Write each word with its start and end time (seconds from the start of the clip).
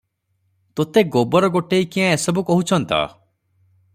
ତୋତେ 0.79 1.03
ଗୋବରଗୋଟେଇ 1.15 1.87
କିଆଁ 1.97 2.09
ଏସବୁ 2.15 2.45
କହୁଚନ୍ତ? 2.51 3.05